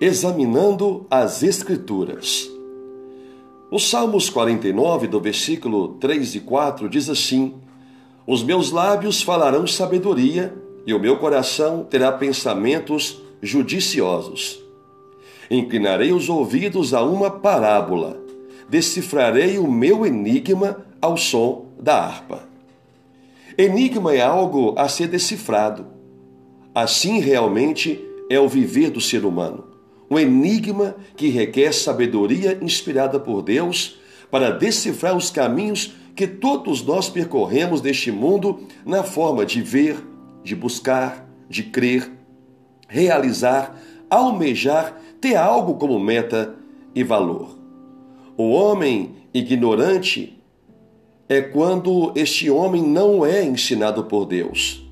Examinando 0.00 1.06
as 1.08 1.44
Escrituras. 1.44 2.50
O 3.70 3.78
Salmos 3.78 4.28
49, 4.28 5.06
do 5.06 5.20
versículo 5.20 5.94
3 6.00 6.34
e 6.34 6.40
4, 6.40 6.88
diz 6.88 7.08
assim: 7.08 7.54
Os 8.26 8.42
meus 8.42 8.72
lábios 8.72 9.22
falarão 9.22 9.68
sabedoria, 9.68 10.52
e 10.84 10.92
o 10.92 10.98
meu 10.98 11.16
coração 11.18 11.84
terá 11.84 12.10
pensamentos 12.10 13.22
judiciosos. 13.40 14.60
Inclinarei 15.48 16.12
os 16.12 16.28
ouvidos 16.28 16.92
a 16.92 17.04
uma 17.04 17.30
parábola, 17.30 18.20
decifrarei 18.68 19.58
o 19.58 19.70
meu 19.70 20.04
enigma 20.04 20.84
ao 21.00 21.16
som 21.16 21.66
da 21.80 22.02
harpa. 22.02 22.48
Enigma 23.56 24.12
é 24.12 24.20
algo 24.20 24.74
a 24.76 24.88
ser 24.88 25.06
decifrado. 25.06 25.86
Assim 26.74 27.20
realmente 27.20 28.04
é 28.28 28.40
o 28.40 28.48
viver 28.48 28.90
do 28.90 29.00
ser 29.00 29.24
humano 29.24 29.73
um 30.10 30.18
enigma 30.18 30.96
que 31.16 31.28
requer 31.28 31.72
sabedoria 31.72 32.58
inspirada 32.60 33.18
por 33.18 33.42
Deus 33.42 33.98
para 34.30 34.50
decifrar 34.50 35.16
os 35.16 35.30
caminhos 35.30 35.94
que 36.14 36.26
todos 36.26 36.82
nós 36.82 37.08
percorremos 37.08 37.82
neste 37.82 38.10
mundo 38.12 38.60
na 38.84 39.02
forma 39.02 39.44
de 39.44 39.60
ver, 39.60 39.96
de 40.42 40.54
buscar, 40.54 41.28
de 41.48 41.62
crer, 41.64 42.10
realizar, 42.88 43.80
almejar, 44.08 45.00
ter 45.20 45.36
algo 45.36 45.74
como 45.74 45.98
meta 45.98 46.54
e 46.94 47.02
valor. 47.02 47.58
O 48.36 48.50
homem 48.50 49.16
ignorante 49.32 50.40
é 51.28 51.40
quando 51.40 52.12
este 52.14 52.50
homem 52.50 52.82
não 52.82 53.24
é 53.24 53.42
ensinado 53.42 54.04
por 54.04 54.26
Deus. 54.26 54.83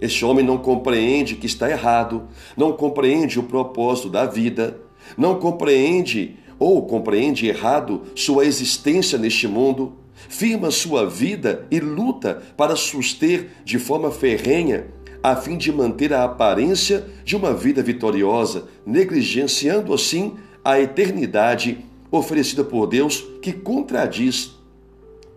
Este 0.00 0.24
homem 0.24 0.44
não 0.44 0.58
compreende 0.58 1.36
que 1.36 1.46
está 1.46 1.70
errado, 1.70 2.28
não 2.56 2.72
compreende 2.72 3.38
o 3.38 3.42
propósito 3.42 4.08
da 4.08 4.24
vida, 4.26 4.80
não 5.16 5.38
compreende 5.38 6.36
ou 6.58 6.86
compreende 6.86 7.46
errado 7.46 8.02
sua 8.14 8.44
existência 8.44 9.18
neste 9.18 9.46
mundo, 9.46 9.94
firma 10.28 10.70
sua 10.70 11.08
vida 11.08 11.66
e 11.70 11.80
luta 11.80 12.42
para 12.56 12.76
suster 12.76 13.50
de 13.64 13.78
forma 13.78 14.10
ferrenha 14.10 14.86
a 15.22 15.36
fim 15.36 15.56
de 15.56 15.70
manter 15.70 16.12
a 16.12 16.24
aparência 16.24 17.06
de 17.24 17.36
uma 17.36 17.52
vida 17.52 17.82
vitoriosa, 17.82 18.68
negligenciando 18.86 19.92
assim 19.92 20.34
a 20.64 20.80
eternidade 20.80 21.84
oferecida 22.10 22.64
por 22.64 22.86
Deus 22.86 23.24
que 23.42 23.52
contradiz 23.52 24.52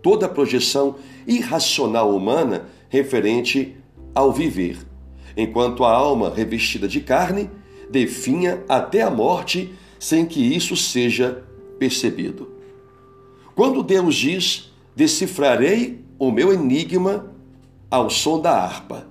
toda 0.02 0.26
a 0.26 0.28
projeção 0.28 0.96
irracional 1.26 2.14
humana 2.14 2.68
referente 2.88 3.76
ao 4.14 4.32
viver, 4.32 4.78
enquanto 5.36 5.84
a 5.84 5.90
alma 5.92 6.32
revestida 6.34 6.86
de 6.86 7.00
carne 7.00 7.50
definha 7.90 8.62
até 8.68 9.02
a 9.02 9.10
morte 9.10 9.72
sem 9.98 10.26
que 10.26 10.40
isso 10.40 10.76
seja 10.76 11.42
percebido. 11.78 12.48
Quando 13.54 13.82
Deus 13.82 14.14
diz: 14.14 14.72
Decifrarei 14.94 16.04
o 16.18 16.30
meu 16.30 16.52
enigma 16.52 17.32
ao 17.90 18.10
som 18.10 18.40
da 18.40 18.52
harpa. 18.52 19.06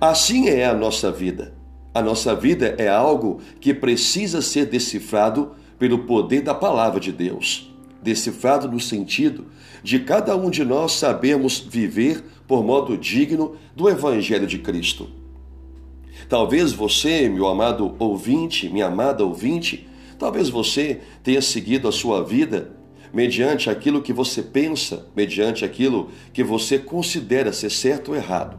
Assim 0.00 0.48
é 0.48 0.66
a 0.66 0.74
nossa 0.74 1.10
vida. 1.10 1.54
A 1.94 2.02
nossa 2.02 2.34
vida 2.34 2.74
é 2.78 2.88
algo 2.88 3.40
que 3.60 3.72
precisa 3.72 4.42
ser 4.42 4.66
decifrado 4.66 5.52
pelo 5.78 6.00
poder 6.00 6.42
da 6.42 6.54
palavra 6.54 7.00
de 7.00 7.10
Deus. 7.10 7.74
Decifrado 8.06 8.70
no 8.70 8.78
sentido 8.78 9.46
de 9.82 9.98
cada 9.98 10.36
um 10.36 10.48
de 10.48 10.64
nós 10.64 10.92
sabermos 10.92 11.58
viver 11.58 12.22
por 12.46 12.62
modo 12.62 12.96
digno 12.96 13.56
do 13.74 13.88
Evangelho 13.88 14.46
de 14.46 14.58
Cristo. 14.60 15.08
Talvez 16.28 16.72
você, 16.72 17.28
meu 17.28 17.48
amado 17.48 17.96
ouvinte, 17.98 18.68
minha 18.68 18.86
amada 18.86 19.24
ouvinte, 19.24 19.88
talvez 20.20 20.48
você 20.48 21.00
tenha 21.24 21.42
seguido 21.42 21.88
a 21.88 21.92
sua 21.92 22.22
vida 22.22 22.70
mediante 23.12 23.68
aquilo 23.68 24.00
que 24.00 24.12
você 24.12 24.40
pensa, 24.40 25.08
mediante 25.16 25.64
aquilo 25.64 26.08
que 26.32 26.44
você 26.44 26.78
considera 26.78 27.52
ser 27.52 27.70
certo 27.70 28.10
ou 28.12 28.16
errado. 28.16 28.56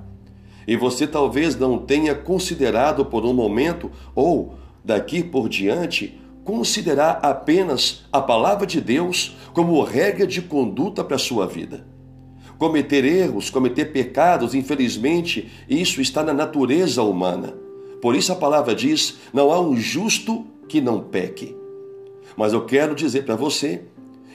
E 0.68 0.76
você 0.76 1.08
talvez 1.08 1.56
não 1.56 1.78
tenha 1.78 2.14
considerado 2.14 3.06
por 3.06 3.26
um 3.26 3.34
momento 3.34 3.90
ou 4.14 4.56
daqui 4.84 5.24
por 5.24 5.48
diante 5.48 6.20
considerar 6.48 7.20
apenas 7.22 8.06
a 8.12 8.22
palavra 8.22 8.66
de 8.66 8.80
Deus 8.80 9.36
como 9.54 9.84
regra 9.84 10.26
de 10.26 10.42
conduta 10.42 11.04
para 11.04 11.18
a 11.18 11.20
sua 11.20 11.46
vida 11.46 11.86
cometer 12.58 13.06
erros, 13.06 13.50
cometer 13.50 13.86
pecados, 13.86 14.56
infelizmente, 14.56 15.48
isso 15.70 16.02
está 16.02 16.24
na 16.24 16.34
natureza 16.34 17.04
humana. 17.04 17.54
Por 18.02 18.16
isso 18.16 18.32
a 18.32 18.36
palavra 18.36 18.74
diz: 18.74 19.18
não 19.32 19.52
há 19.52 19.60
um 19.60 19.76
justo 19.76 20.46
que 20.68 20.82
não 20.82 21.00
peque. 21.02 21.56
Mas 22.36 22.54
eu 22.54 22.66
quero 22.66 22.96
dizer 22.96 23.26
para 23.26 23.36
você 23.36 23.84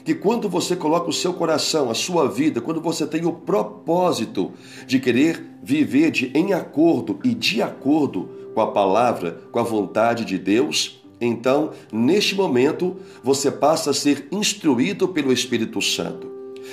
que 0.05 0.15
quando 0.15 0.49
você 0.49 0.75
coloca 0.75 1.11
o 1.11 1.13
seu 1.13 1.33
coração, 1.33 1.91
a 1.91 1.95
sua 1.95 2.29
vida, 2.29 2.61
quando 2.61 2.81
você 2.81 3.07
tem 3.07 3.25
o 3.25 3.33
propósito 3.33 4.53
de 4.87 4.99
querer 4.99 5.43
viver 5.63 6.11
de, 6.11 6.33
em 6.35 6.53
acordo 6.53 7.21
e 7.23 7.35
de 7.35 7.63
acordo 7.63 8.29
com 8.53 8.61
a 8.61 8.73
palavra, 8.73 9.43
com 9.53 9.59
a 9.61 9.63
vontade 9.63 10.25
de 10.25 10.39
Deus, 10.39 11.02
então, 11.25 11.71
neste 11.93 12.35
momento, 12.35 12.97
você 13.23 13.51
passa 13.51 13.91
a 13.91 13.95
ser 13.95 14.27
instruído 14.33 15.07
pelo 15.07 15.33
Espírito 15.33 15.81
Santo. 15.81 16.31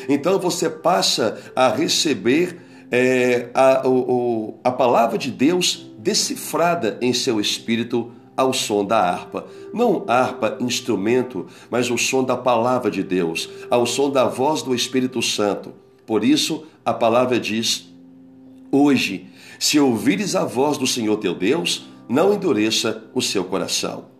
Então 0.07 0.39
você 0.39 0.69
passa 0.69 1.39
a 1.55 1.69
receber 1.69 2.59
é, 2.91 3.49
a, 3.53 3.88
o, 3.88 4.55
a 4.63 4.71
palavra 4.71 5.17
de 5.17 5.29
Deus 5.29 5.91
decifrada 5.97 6.97
em 7.01 7.13
seu 7.13 7.39
espírito 7.39 8.11
ao 8.35 8.53
som 8.53 8.83
da 8.85 8.99
harpa. 8.99 9.45
Não 9.73 10.05
harpa, 10.07 10.57
instrumento, 10.59 11.45
mas 11.69 11.91
o 11.91 11.97
som 11.97 12.23
da 12.23 12.38
palavra 12.38 12.89
de 12.89 13.03
Deus, 13.03 13.49
ao 13.69 13.85
som 13.85 14.09
da 14.09 14.25
voz 14.25 14.61
do 14.61 14.73
Espírito 14.73 15.21
Santo. 15.21 15.73
Por 16.05 16.23
isso, 16.23 16.63
a 16.83 16.93
palavra 16.93 17.39
diz: 17.39 17.93
Hoje, 18.71 19.27
se 19.59 19.79
ouvires 19.79 20.35
a 20.35 20.45
voz 20.45 20.77
do 20.77 20.88
Senhor 20.88 21.17
teu 21.17 21.35
Deus, 21.35 21.88
não 22.07 22.33
endureça 22.33 23.03
o 23.13 23.21
seu 23.21 23.43
coração. 23.43 24.19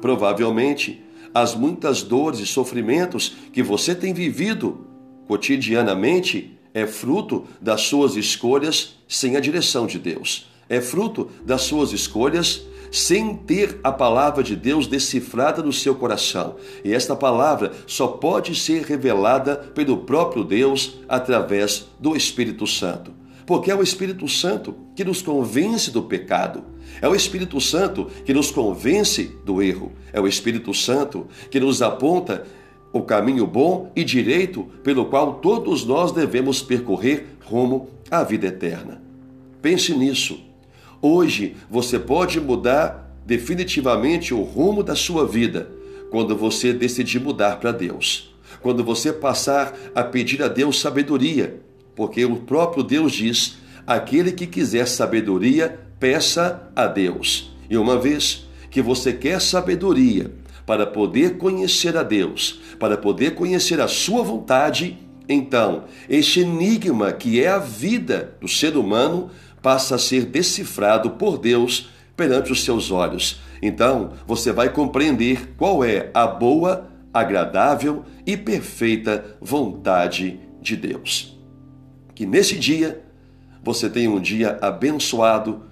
Provavelmente, 0.00 1.02
as 1.34 1.54
muitas 1.54 2.02
dores 2.02 2.40
e 2.40 2.46
sofrimentos 2.46 3.36
que 3.52 3.62
você 3.62 3.94
tem 3.94 4.12
vivido 4.12 4.86
cotidianamente 5.26 6.58
é 6.72 6.86
fruto 6.86 7.46
das 7.60 7.82
suas 7.82 8.16
escolhas 8.16 8.98
sem 9.06 9.36
a 9.36 9.40
direção 9.40 9.86
de 9.86 9.98
Deus. 9.98 10.48
É 10.68 10.80
fruto 10.80 11.30
das 11.44 11.62
suas 11.62 11.92
escolhas 11.92 12.62
sem 12.90 13.36
ter 13.36 13.78
a 13.82 13.92
palavra 13.92 14.42
de 14.42 14.56
Deus 14.56 14.86
decifrada 14.86 15.62
no 15.62 15.72
seu 15.72 15.94
coração. 15.94 16.56
E 16.84 16.92
esta 16.92 17.14
palavra 17.14 17.72
só 17.86 18.06
pode 18.06 18.54
ser 18.54 18.84
revelada 18.84 19.56
pelo 19.56 19.98
próprio 19.98 20.44
Deus 20.44 20.98
através 21.08 21.86
do 21.98 22.16
Espírito 22.16 22.66
Santo. 22.66 23.12
Porque 23.48 23.70
é 23.70 23.74
o 23.74 23.82
Espírito 23.82 24.28
Santo 24.28 24.74
que 24.94 25.02
nos 25.02 25.22
convence 25.22 25.90
do 25.90 26.02
pecado. 26.02 26.64
É 27.00 27.08
o 27.08 27.14
Espírito 27.14 27.58
Santo 27.62 28.10
que 28.22 28.34
nos 28.34 28.50
convence 28.50 29.34
do 29.42 29.62
erro. 29.62 29.90
É 30.12 30.20
o 30.20 30.28
Espírito 30.28 30.74
Santo 30.74 31.26
que 31.50 31.58
nos 31.58 31.80
aponta 31.80 32.46
o 32.92 33.00
caminho 33.00 33.46
bom 33.46 33.90
e 33.96 34.04
direito 34.04 34.64
pelo 34.84 35.06
qual 35.06 35.36
todos 35.36 35.86
nós 35.86 36.12
devemos 36.12 36.60
percorrer 36.60 37.24
rumo 37.42 37.88
à 38.10 38.22
vida 38.22 38.48
eterna. 38.48 39.00
Pense 39.62 39.94
nisso. 39.94 40.38
Hoje 41.00 41.56
você 41.70 41.98
pode 41.98 42.38
mudar 42.38 43.16
definitivamente 43.24 44.34
o 44.34 44.42
rumo 44.42 44.82
da 44.82 44.94
sua 44.94 45.26
vida 45.26 45.70
quando 46.10 46.36
você 46.36 46.70
decidir 46.74 47.18
mudar 47.18 47.58
para 47.58 47.72
Deus. 47.72 48.30
Quando 48.60 48.84
você 48.84 49.10
passar 49.10 49.74
a 49.94 50.04
pedir 50.04 50.42
a 50.42 50.48
Deus 50.48 50.78
sabedoria, 50.78 51.66
porque 51.98 52.24
o 52.24 52.36
próprio 52.36 52.84
Deus 52.84 53.10
diz: 53.10 53.58
aquele 53.84 54.30
que 54.30 54.46
quiser 54.46 54.86
sabedoria, 54.86 55.80
peça 55.98 56.70
a 56.76 56.86
Deus. 56.86 57.52
E 57.68 57.76
uma 57.76 57.98
vez 57.98 58.46
que 58.70 58.80
você 58.80 59.12
quer 59.12 59.40
sabedoria, 59.40 60.32
para 60.64 60.86
poder 60.86 61.38
conhecer 61.38 61.96
a 61.96 62.04
Deus, 62.04 62.60
para 62.78 62.96
poder 62.96 63.34
conhecer 63.34 63.80
a 63.80 63.88
Sua 63.88 64.22
vontade, 64.22 64.96
então 65.28 65.84
este 66.08 66.40
enigma 66.40 67.12
que 67.12 67.42
é 67.42 67.48
a 67.48 67.58
vida 67.58 68.36
do 68.40 68.46
ser 68.46 68.76
humano 68.76 69.30
passa 69.60 69.96
a 69.96 69.98
ser 69.98 70.24
decifrado 70.24 71.10
por 71.10 71.36
Deus 71.36 71.90
perante 72.16 72.52
os 72.52 72.62
seus 72.62 72.92
olhos. 72.92 73.40
Então 73.60 74.12
você 74.24 74.52
vai 74.52 74.68
compreender 74.68 75.54
qual 75.56 75.82
é 75.82 76.12
a 76.14 76.28
boa, 76.28 76.88
agradável 77.12 78.04
e 78.24 78.36
perfeita 78.36 79.36
vontade 79.40 80.38
de 80.62 80.76
Deus. 80.76 81.37
Que 82.18 82.26
nesse 82.26 82.56
dia 82.56 83.00
você 83.62 83.88
tenha 83.88 84.10
um 84.10 84.18
dia 84.18 84.58
abençoado 84.60 85.62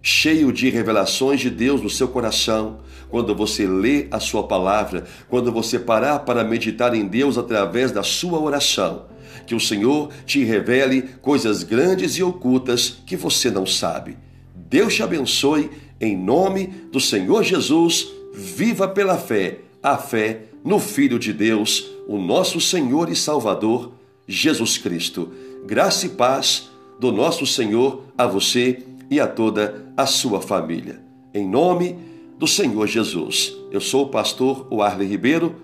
cheio 0.00 0.52
de 0.52 0.70
revelações 0.70 1.40
de 1.40 1.50
Deus 1.50 1.82
no 1.82 1.90
seu 1.90 2.06
coração, 2.06 2.78
quando 3.08 3.34
você 3.34 3.66
lê 3.66 4.06
a 4.12 4.20
sua 4.20 4.44
palavra, 4.46 5.04
quando 5.28 5.50
você 5.50 5.80
parar 5.80 6.20
para 6.20 6.44
meditar 6.44 6.94
em 6.94 7.08
Deus 7.08 7.36
através 7.36 7.90
da 7.90 8.04
sua 8.04 8.38
oração, 8.38 9.06
que 9.48 9.54
o 9.56 9.58
Senhor 9.58 10.10
te 10.24 10.44
revele 10.44 11.02
coisas 11.20 11.64
grandes 11.64 12.12
e 12.12 12.22
ocultas 12.22 12.98
que 13.04 13.16
você 13.16 13.50
não 13.50 13.66
sabe. 13.66 14.16
Deus 14.54 14.94
te 14.94 15.02
abençoe 15.02 15.68
em 16.00 16.16
nome 16.16 16.68
do 16.92 17.00
Senhor 17.00 17.42
Jesus. 17.42 18.06
viva 18.32 18.86
pela 18.86 19.18
fé 19.18 19.58
a 19.82 19.96
fé 19.96 20.42
no 20.62 20.78
Filho 20.78 21.18
de 21.18 21.32
Deus, 21.32 21.84
o 22.06 22.16
nosso 22.16 22.60
Senhor 22.60 23.10
e 23.10 23.16
Salvador, 23.16 23.92
Jesus 24.28 24.78
Cristo. 24.78 25.32
Graça 25.66 26.06
e 26.06 26.10
paz 26.10 26.70
do 27.00 27.10
nosso 27.10 27.44
Senhor 27.44 28.04
a 28.16 28.24
você 28.24 28.84
e 29.10 29.18
a 29.18 29.26
toda 29.26 29.84
a 29.96 30.06
sua 30.06 30.40
família. 30.40 31.02
Em 31.34 31.44
nome 31.44 31.98
do 32.38 32.46
Senhor 32.46 32.86
Jesus. 32.86 33.52
Eu 33.72 33.80
sou 33.80 34.04
o 34.04 34.08
pastor 34.08 34.68
Warley 34.72 35.08
Ribeiro, 35.08 35.56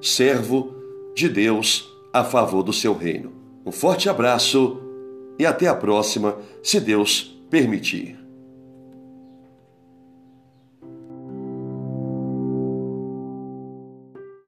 servo 0.00 0.74
de 1.14 1.28
Deus 1.28 1.86
a 2.10 2.24
favor 2.24 2.62
do 2.62 2.72
seu 2.72 2.96
reino. 2.96 3.30
Um 3.66 3.70
forte 3.70 4.08
abraço 4.08 4.80
e 5.38 5.44
até 5.44 5.68
a 5.68 5.74
próxima, 5.74 6.38
se 6.62 6.80
Deus 6.80 7.38
permitir. 7.50 8.17